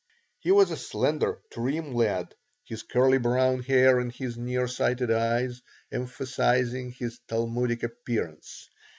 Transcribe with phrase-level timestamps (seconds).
[0.39, 5.61] He was a slender, trim lad, his curly brown hair and his near sighted eyes
[5.91, 8.67] emphasizing his Talmudic appearance.